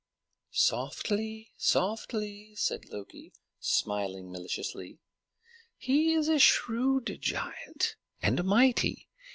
"Softly, 0.55 1.51
softly," 1.57 2.55
said 2.55 2.85
Loki, 2.89 3.33
smiling 3.59 4.31
maliciously. 4.31 4.97
"He 5.77 6.13
is 6.15 6.27
a 6.27 6.39
shrewd 6.39 7.19
giant, 7.21 7.95
and 8.19 8.39
a 8.39 8.43
mighty. 8.43 9.09